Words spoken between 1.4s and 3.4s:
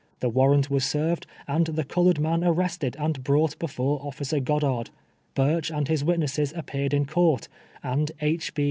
and the colored man arrest ed and